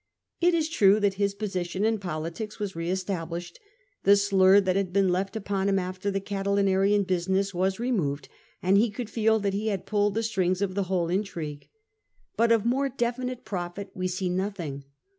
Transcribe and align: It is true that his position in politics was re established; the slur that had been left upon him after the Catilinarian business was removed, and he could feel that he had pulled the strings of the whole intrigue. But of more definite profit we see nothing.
It 0.39 0.55
is 0.55 0.67
true 0.67 0.99
that 0.99 1.13
his 1.21 1.35
position 1.35 1.85
in 1.85 1.99
politics 1.99 2.57
was 2.57 2.75
re 2.75 2.89
established; 2.89 3.59
the 4.01 4.15
slur 4.17 4.59
that 4.59 4.75
had 4.75 4.91
been 4.91 5.09
left 5.09 5.35
upon 5.35 5.69
him 5.69 5.77
after 5.77 6.09
the 6.09 6.19
Catilinarian 6.19 7.03
business 7.03 7.53
was 7.53 7.79
removed, 7.79 8.27
and 8.63 8.79
he 8.79 8.89
could 8.89 9.11
feel 9.11 9.37
that 9.41 9.53
he 9.53 9.67
had 9.67 9.85
pulled 9.85 10.15
the 10.15 10.23
strings 10.23 10.59
of 10.63 10.73
the 10.73 10.85
whole 10.85 11.09
intrigue. 11.09 11.69
But 12.35 12.51
of 12.51 12.65
more 12.65 12.89
definite 12.89 13.45
profit 13.45 13.91
we 13.93 14.07
see 14.07 14.27
nothing. 14.27 14.85